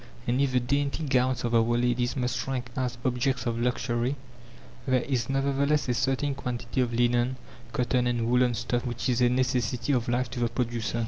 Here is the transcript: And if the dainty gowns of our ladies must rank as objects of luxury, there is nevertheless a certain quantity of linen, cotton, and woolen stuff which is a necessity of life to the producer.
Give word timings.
And 0.25 0.41
if 0.41 0.51
the 0.53 0.59
dainty 0.59 1.03
gowns 1.03 1.43
of 1.43 1.53
our 1.53 1.61
ladies 1.61 2.15
must 2.15 2.47
rank 2.47 2.71
as 2.75 2.97
objects 3.05 3.45
of 3.45 3.59
luxury, 3.59 4.15
there 4.87 5.03
is 5.03 5.29
nevertheless 5.29 5.87
a 5.87 5.93
certain 5.93 6.33
quantity 6.33 6.81
of 6.81 6.91
linen, 6.91 7.35
cotton, 7.71 8.07
and 8.07 8.27
woolen 8.27 8.55
stuff 8.55 8.83
which 8.83 9.07
is 9.09 9.21
a 9.21 9.29
necessity 9.29 9.93
of 9.93 10.09
life 10.09 10.31
to 10.31 10.39
the 10.39 10.49
producer. 10.49 10.99